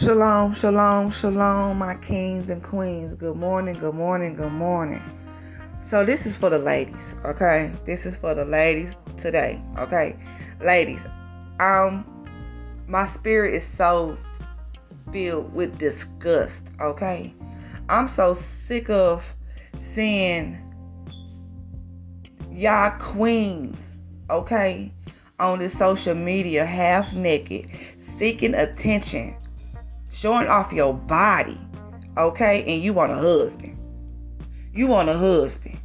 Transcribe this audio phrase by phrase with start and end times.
[0.00, 3.14] Shalom, shalom, shalom, my kings and queens.
[3.14, 5.02] Good morning, good morning, good morning.
[5.80, 7.70] So, this is for the ladies, okay?
[7.84, 10.16] This is for the ladies today, okay?
[10.58, 11.06] Ladies,
[11.60, 12.06] um,
[12.88, 14.16] my spirit is so
[15.12, 17.34] filled with disgust, okay?
[17.90, 19.36] I'm so sick of
[19.76, 20.58] seeing
[22.50, 23.98] y'all queens,
[24.30, 24.94] okay,
[25.38, 29.36] on this social media half naked, seeking attention
[30.10, 31.58] showing off your body,
[32.16, 32.62] okay?
[32.66, 33.76] And you want a husband.
[34.72, 35.80] You want a husband.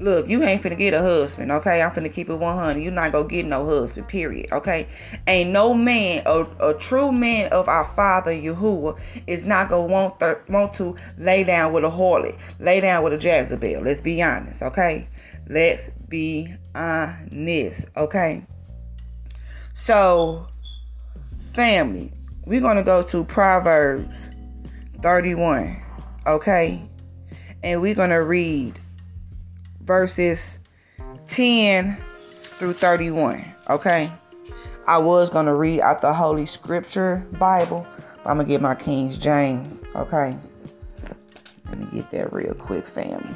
[0.00, 1.82] Look, you ain't finna get a husband, okay?
[1.82, 2.80] I'm finna keep it 100.
[2.80, 4.86] you not gonna get no husband, period, okay?
[5.26, 10.20] Ain't no man, a, a true man of our Father Yahuwah, is not gonna want,
[10.20, 13.82] th- want to lay down with a harlot, lay down with a Jezebel.
[13.82, 15.08] Let's be honest, okay?
[15.48, 18.46] Let's be honest, okay?
[19.74, 20.46] So,
[21.54, 22.12] family,
[22.48, 24.30] we're going to go to Proverbs
[25.02, 25.82] 31,
[26.26, 26.82] okay?
[27.62, 28.80] And we're going to read
[29.82, 30.58] verses
[31.26, 31.98] 10
[32.40, 34.10] through 31, okay?
[34.86, 37.86] I was going to read out the Holy Scripture Bible,
[38.24, 40.34] but I'm going to get my King James, okay?
[41.66, 43.34] Let me get that real quick, family.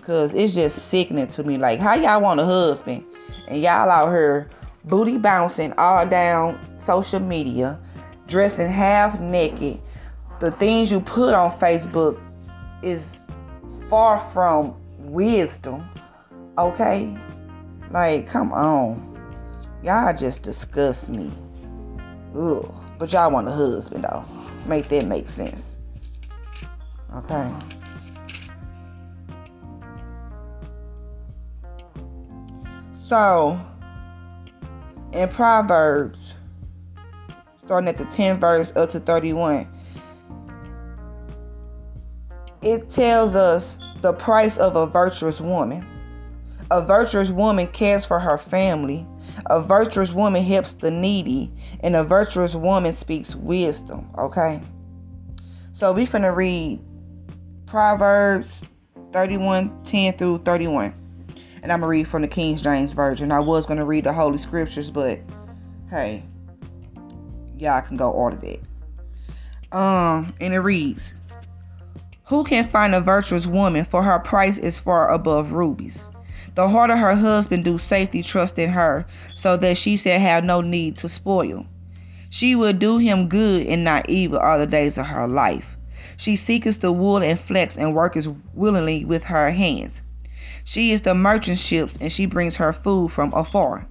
[0.00, 1.58] Cause it's just sickening to me.
[1.58, 3.04] Like, how y'all want a husband
[3.46, 4.50] and y'all out here
[4.84, 7.78] booty bouncing all down social media,
[8.26, 9.80] dressing half naked.
[10.40, 12.20] The things you put on Facebook
[12.82, 13.26] is
[13.88, 15.88] far from wisdom.
[16.58, 17.16] Okay?
[17.90, 19.08] Like, come on.
[19.82, 21.30] Y'all just disgust me.
[22.36, 22.72] Ugh.
[22.98, 24.24] But y'all want a husband though.
[24.66, 25.78] Make that make sense.
[27.14, 27.50] Okay.
[32.92, 33.60] So
[35.12, 36.36] in Proverbs,
[37.64, 39.68] starting at the 10th verse up to 31,
[42.62, 45.86] it tells us the price of a virtuous woman.
[46.70, 49.06] A virtuous woman cares for her family.
[49.46, 51.52] A virtuous woman helps the needy.
[51.80, 54.08] And a virtuous woman speaks wisdom.
[54.18, 54.62] Okay?
[55.72, 56.80] So we finna read
[57.66, 58.66] Proverbs
[59.12, 61.01] 31 10 through 31
[61.62, 63.30] and I'm gonna read from the King James Version.
[63.32, 65.20] I was gonna read the Holy Scriptures, but
[65.90, 66.24] hey,
[67.56, 69.76] y'all can go order that.
[69.76, 71.14] Um, and it reads,
[72.24, 73.84] "Who can find a virtuous woman?
[73.84, 76.08] For her price is far above rubies."
[76.54, 79.06] The heart of her husband do safely trust in her,
[79.36, 81.64] so that she shall have no need to spoil.
[82.28, 85.78] She will do him good and not evil all the days of her life.
[86.16, 90.02] She seeketh the wool and flax and worketh willingly with her hands.
[90.64, 93.86] She is the merchant ships, and she brings her food from afar.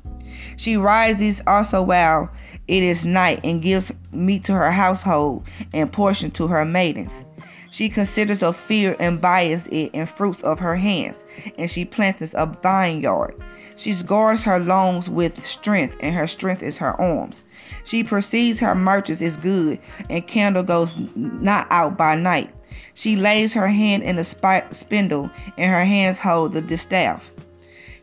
[0.58, 2.30] She rises also while
[2.68, 7.24] it is night, and gives meat to her household and portion to her maidens.
[7.70, 11.24] She considers a field and buys it in fruits of her hands,
[11.58, 13.36] and she planteth a vineyard.
[13.78, 17.46] She guards her loins with strength, and her strength is her arms.
[17.86, 19.80] She perceives her merchants is good,
[20.10, 22.54] and candle goes not out by night.
[22.94, 24.24] She lays her hand in the
[24.72, 27.32] spindle, and her hands hold the distaff.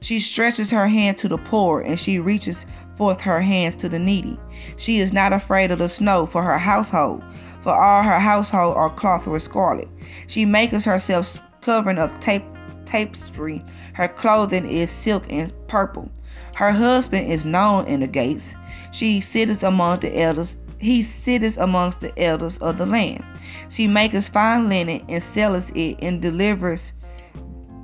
[0.00, 2.64] She stretches her hand to the poor, and she reaches
[2.96, 4.38] forth her hands to the needy.
[4.76, 7.22] She is not afraid of the snow for her household,
[7.60, 9.88] for all her household are clothed with scarlet.
[10.26, 12.44] She maketh herself covering of tape,
[12.86, 13.64] tapestry.
[13.94, 16.10] Her clothing is silk and purple.
[16.54, 18.54] Her husband is known in the gates.
[18.90, 20.56] She sitteth among the elders.
[20.78, 23.24] He sitteth amongst the elders of the land.
[23.68, 26.92] She maketh fine linen and selleth it and delivers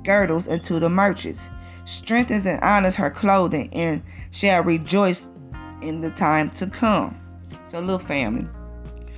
[0.03, 1.49] girdles unto the merchants.
[1.85, 4.01] Strengthens and honors her clothing and
[4.31, 5.29] shall rejoice
[5.81, 7.19] in the time to come.
[7.65, 8.47] So, little family.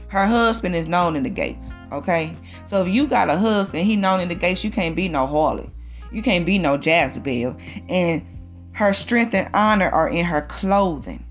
[0.08, 1.76] Her husband is known in the gates.
[1.92, 2.36] Okay?
[2.66, 5.28] So if you got a husband, he known in the gates, you can't be no
[5.28, 5.70] harlot.
[6.12, 7.58] You can't be no Jezebel.
[7.90, 8.26] And
[8.72, 11.26] her strength and honor are in her clothing.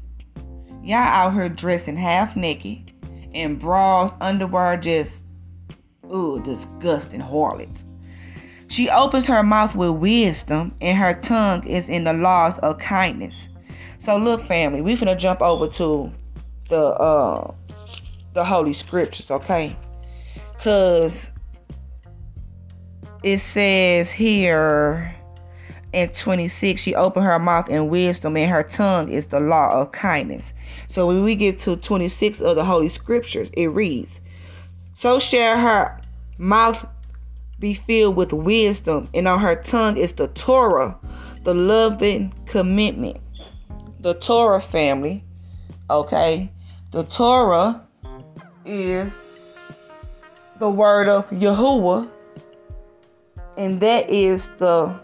[0.87, 2.93] Y'all out here dressing half naked
[3.33, 5.27] in bras, underwear, just
[6.05, 7.85] Ooh, disgusting harlots.
[8.69, 13.49] She opens her mouth with wisdom, and her tongue is in the laws of kindness.
[13.99, 16.13] So look, family, we finna jump over to
[16.69, 17.53] the uh
[18.35, 19.77] the holy scriptures, okay?
[20.59, 21.33] Cause
[23.25, 25.16] it says here
[25.93, 29.93] in 26, she opened her mouth in wisdom, and her tongue is the law of
[29.93, 30.53] kindness.
[30.89, 34.21] So when we get to 26 of the holy scriptures, it reads,
[34.95, 36.01] so shall her
[36.39, 36.87] mouth
[37.59, 40.97] be filled with wisdom, and on her tongue is the Torah,
[41.45, 43.19] the loving commitment.
[44.01, 45.25] The Torah family,
[45.89, 46.51] Okay?
[46.91, 47.83] The Torah
[48.65, 49.27] is
[50.59, 52.11] the word of Yahuwah,
[53.57, 54.99] and that is the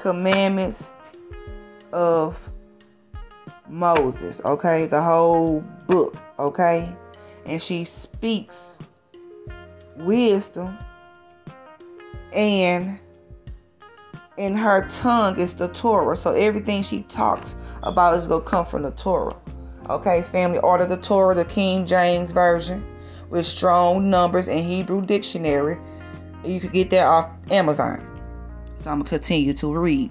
[0.00, 0.92] commandments
[1.92, 2.50] of
[3.68, 4.86] Moses, okay?
[4.86, 6.94] The whole book, okay?
[7.46, 8.80] And she speaks
[9.96, 10.78] wisdom
[12.32, 12.98] and
[14.36, 16.16] in her tongue is the Torah.
[16.16, 19.36] So everything she talks about is going to come from the Torah.
[19.88, 22.84] Okay, family, order the Torah, the King James Version
[23.28, 25.78] with strong numbers and Hebrew dictionary.
[26.44, 28.09] You could get that off Amazon.
[28.82, 30.10] So I'm going to continue to read.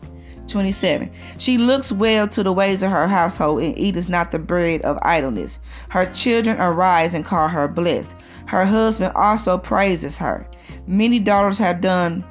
[0.50, 1.12] 27.
[1.38, 4.98] She looks well to the ways of her household and eateth not the bread of
[5.02, 5.60] idleness.
[5.90, 8.16] Her children arise and call her blessed.
[8.48, 10.48] Her husband also praises her.
[10.88, 12.26] Many daughters have done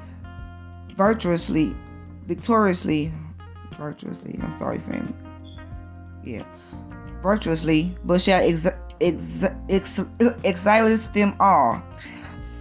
[0.97, 1.75] virtuously,
[2.27, 3.13] victoriously,
[3.79, 4.39] virtuously.
[4.43, 5.15] I'm sorry, family.
[6.25, 6.43] Yeah,
[7.23, 8.67] virtuously, but shall ex-
[9.01, 10.05] ex- ex-
[10.45, 11.81] exilus them all.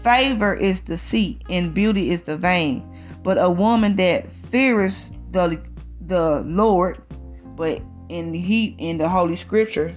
[0.03, 2.88] Favor is the seat, and beauty is the vein.
[3.24, 5.62] But a woman that fears the
[6.02, 7.02] the Lord,
[7.56, 9.96] but in he in the Holy Scripture,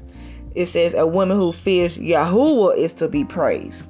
[0.54, 3.86] it says a woman who fears Yahuwah is to be praised.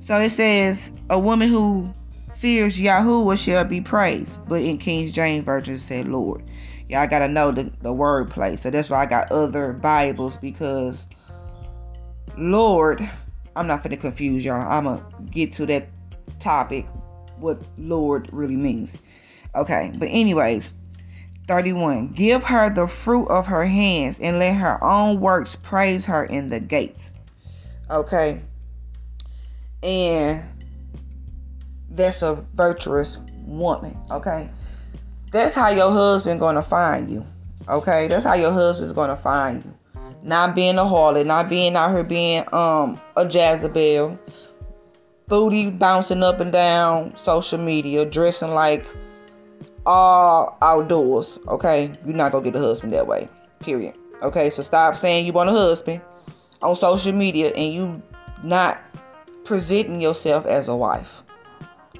[0.00, 1.92] So it says a woman who
[2.36, 4.46] fears Yahuwah shall be praised.
[4.46, 6.44] But in King James Version said Lord.
[6.88, 8.56] Y'all gotta know the, the word play.
[8.56, 11.06] So that's why I got other Bibles because
[12.36, 13.08] Lord,
[13.56, 14.60] I'm not gonna confuse y'all.
[14.60, 15.00] I'ma
[15.30, 15.88] get to that
[16.40, 16.86] topic,
[17.38, 18.96] what Lord really means.
[19.54, 20.72] Okay, but anyways,
[21.46, 22.08] 31.
[22.08, 26.48] Give her the fruit of her hands and let her own works praise her in
[26.48, 27.12] the gates.
[27.90, 28.40] Okay.
[29.82, 30.42] And
[31.90, 33.96] that's a virtuous woman.
[34.10, 34.48] Okay.
[35.30, 37.26] That's how your husband gonna find you.
[37.68, 38.08] Okay.
[38.08, 39.74] That's how your husband's gonna find you.
[40.22, 44.18] Not being a harlot, not being out here being um a Jezebel,
[45.28, 48.86] booty bouncing up and down social media, dressing like
[49.86, 51.38] all outdoors.
[51.48, 53.28] Okay, you're not gonna get a husband that way.
[53.60, 53.94] Period.
[54.22, 56.00] Okay, so stop saying you want a husband
[56.62, 58.02] on social media and you
[58.42, 58.80] not
[59.44, 61.22] presenting yourself as a wife.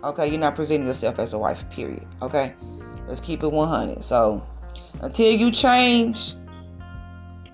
[0.03, 1.69] Okay, you're not presenting yourself as a wife.
[1.71, 2.07] Period.
[2.23, 2.55] Okay,
[3.07, 4.03] let's keep it 100.
[4.05, 4.47] So
[5.01, 6.35] until you change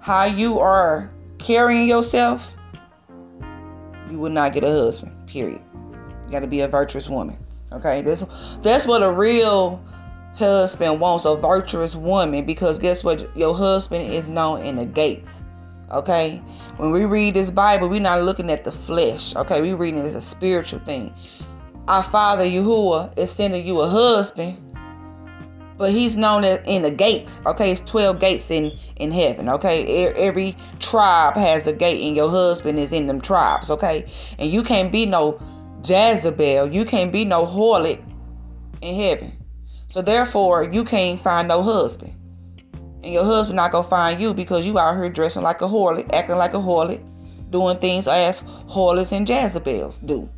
[0.00, 2.54] how you are carrying yourself,
[4.10, 5.19] you will not get a husband.
[5.30, 5.62] Period.
[6.26, 7.36] You got to be a virtuous woman.
[7.72, 8.24] Okay, that's
[8.62, 9.80] that's what a real
[10.34, 13.36] husband wants a virtuous woman because guess what?
[13.36, 15.44] Your husband is known in the gates.
[15.92, 16.42] Okay?
[16.78, 19.36] When we read this Bible, we're not looking at the flesh.
[19.36, 19.60] Okay?
[19.60, 21.14] We're reading it as a spiritual thing.
[21.86, 24.58] Our Father Yahuwah is sending you a husband,
[25.80, 27.40] but he's known as in the gates.
[27.46, 27.70] Okay?
[27.70, 29.48] It's 12 gates in, in heaven.
[29.48, 30.08] Okay?
[30.08, 33.70] Every tribe has a gate, and your husband is in them tribes.
[33.70, 34.04] Okay?
[34.38, 35.40] And you can't be no
[35.82, 36.70] Jezebel.
[36.70, 37.98] You can't be no harlot
[38.82, 39.32] in heaven.
[39.86, 42.14] So therefore, you can't find no husband.
[43.02, 46.12] And your husband not gonna find you because you out here dressing like a harlot,
[46.12, 47.02] acting like a harlot,
[47.48, 50.28] doing things as harlots and Jezebels do.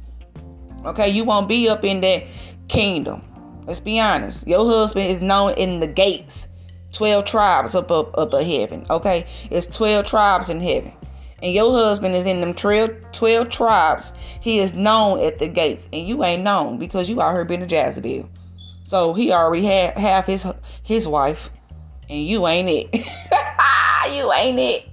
[0.85, 2.27] Okay, you won't be up in that
[2.69, 3.25] kingdom.
[3.67, 4.47] Let's be honest.
[4.47, 6.49] Your husband is known in the gates.
[6.93, 8.87] 12 tribes up up up of heaven.
[8.91, 9.27] Okay?
[9.51, 10.93] It's 12 tribes in heaven.
[11.43, 14.13] And your husband is in them 12, 12 tribes.
[14.41, 15.89] He is known at the gates.
[15.93, 18.29] And you ain't known because you out here being a Jezebel.
[18.85, 20.47] So he already had half his
[20.83, 21.51] his wife,
[22.11, 22.95] and you ain't it.
[24.15, 24.85] you ain't it.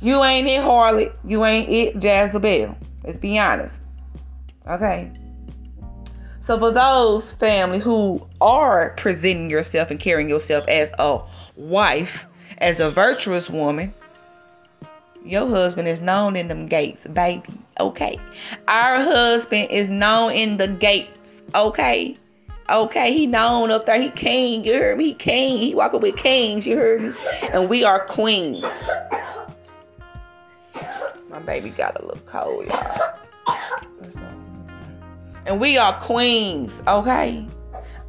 [0.00, 1.10] You ain't it, Harley.
[1.24, 2.76] You ain't it, Jezebel.
[3.04, 3.80] Let's be honest.
[4.66, 5.12] Okay.
[6.48, 11.20] So for those family who are presenting yourself and carrying yourself as a
[11.56, 12.26] wife,
[12.56, 13.92] as a virtuous woman,
[15.26, 17.42] your husband is known in them gates, baby.
[17.78, 18.18] Okay.
[18.66, 21.42] Our husband is known in the gates.
[21.54, 22.16] Okay.
[22.70, 24.00] Okay, he known up there.
[24.00, 24.64] He king.
[24.64, 25.08] You heard me?
[25.08, 25.58] He king.
[25.58, 26.66] He walking with kings.
[26.66, 27.12] You heard me?
[27.52, 28.84] And we are queens.
[31.28, 33.18] My baby got a little cold, y'all.
[35.48, 37.46] And we are queens, okay?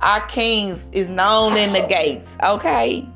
[0.02, 3.08] Our kings is known in the gates, okay?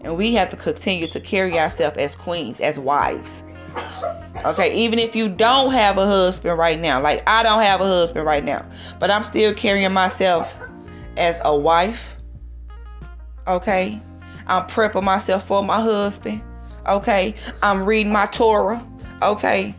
[0.00, 3.44] And we have to continue to carry ourselves as queens, as wives.
[4.44, 7.84] Okay, even if you don't have a husband right now, like I don't have a
[7.84, 8.64] husband right now,
[8.98, 10.58] but I'm still carrying myself
[11.18, 12.16] as a wife.
[13.46, 14.00] Okay.
[14.46, 16.40] I'm prepping myself for my husband.
[16.86, 17.34] Okay.
[17.62, 18.82] I'm reading my Torah.
[19.20, 19.74] Okay.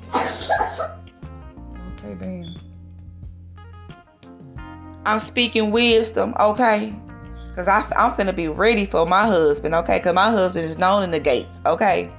[5.10, 6.36] I'm speaking wisdom.
[6.40, 6.94] Okay.
[7.50, 9.74] Because I'm finna be ready for my husband.
[9.74, 9.98] Okay.
[9.98, 11.62] Because my husband is known in the gates.
[11.66, 12.12] Okay.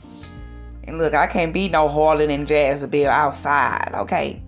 [0.84, 4.42] And look, I can't be no Harlan and Jezebel outside, okay?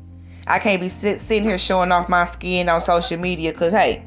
[0.49, 4.05] I can't be sit, sitting here showing off my skin on social media because, hey,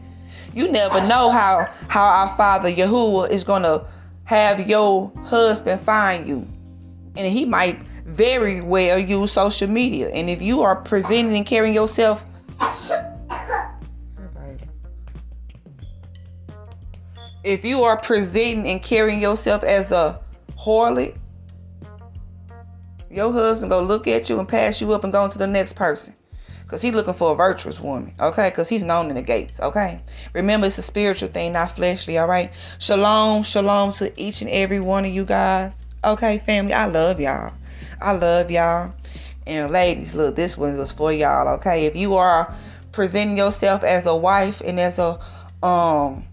[0.51, 3.85] you never know how, how our Father Yahuwah is going to
[4.25, 6.45] have your husband find you.
[7.15, 10.09] And he might very well use social media.
[10.09, 12.25] And if you are presenting and carrying yourself
[17.45, 20.19] if you are presenting and carrying yourself as a
[20.57, 21.15] harlot,
[23.09, 25.47] your husband gonna look at you and pass you up and go on to the
[25.47, 26.15] next person.
[26.67, 28.49] Cause he's looking for a virtuous woman, okay?
[28.49, 30.01] Cause he's known in the gates, okay?
[30.33, 32.51] Remember, it's a spiritual thing, not fleshly, all right?
[32.79, 36.73] Shalom, shalom to each and every one of you guys, okay, family.
[36.73, 37.53] I love y'all.
[38.01, 38.93] I love y'all.
[39.45, 41.85] And ladies, look, this one was for y'all, okay?
[41.85, 42.55] If you are
[42.91, 45.19] presenting yourself as a wife and as a
[45.61, 46.25] um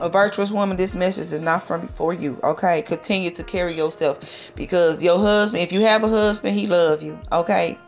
[0.00, 2.38] a virtuous woman, this message is not from for you.
[2.42, 4.18] Okay, continue to carry yourself
[4.54, 7.18] because your husband, if you have a husband, he love you.
[7.30, 7.78] Okay,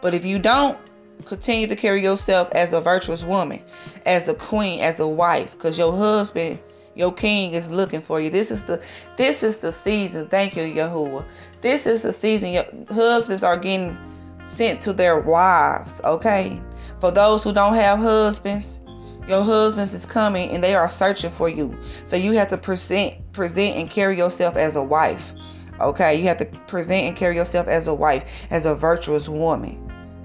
[0.00, 0.78] but if you don't,
[1.24, 3.62] continue to carry yourself as a virtuous woman,
[4.04, 6.58] as a queen, as a wife, because your husband,
[6.94, 8.30] your king, is looking for you.
[8.30, 8.82] This is the
[9.16, 10.28] this is the season.
[10.28, 11.24] Thank you, Yahuwah.
[11.60, 12.50] This is the season.
[12.50, 13.96] Your husbands are getting
[14.40, 16.00] sent to their wives.
[16.04, 16.60] Okay,
[17.00, 18.80] for those who don't have husbands
[19.26, 21.76] your husbands is coming and they are searching for you.
[22.06, 25.34] So you have to present present and carry yourself as a wife.
[25.80, 26.16] Okay?
[26.16, 29.82] You have to present and carry yourself as a wife, as a virtuous woman.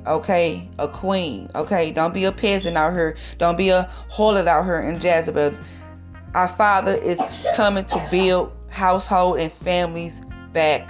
[0.08, 0.70] Okay?
[0.79, 1.50] A queen.
[1.55, 1.91] Okay?
[1.91, 3.17] Don't be a peasant out here.
[3.38, 5.58] Don't be a harlot out here in Jezebel.
[6.34, 7.20] Our Father is
[7.55, 10.22] coming to build household and families
[10.53, 10.89] back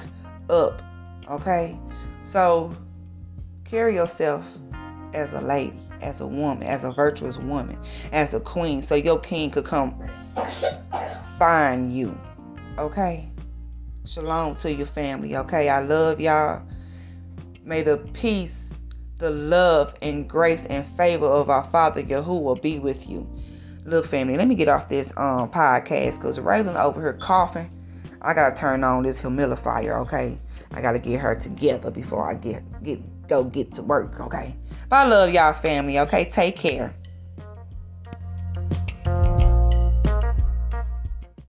[0.49, 0.81] up.
[1.29, 1.79] Okay?
[2.23, 2.75] So
[3.65, 4.45] carry yourself
[5.13, 7.77] as a lady as a woman, as a virtuous woman,
[8.11, 9.95] as a queen, so your king could come
[11.37, 12.17] find you.
[12.77, 13.29] Okay?
[14.05, 15.35] Shalom to your family.
[15.35, 15.69] Okay?
[15.69, 16.61] I love y'all.
[17.63, 18.79] May the peace,
[19.17, 23.29] the love, and grace and favor of our Father Yahuwah be with you.
[23.85, 27.69] Look, family, let me get off this um podcast because Raylan over here coughing.
[28.21, 30.37] I gotta turn on this humidifier, okay?
[30.71, 32.99] I gotta get her together before I get get
[33.31, 34.53] go get to work, okay?
[34.89, 36.25] But I love y'all family, okay?
[36.25, 36.93] Take care.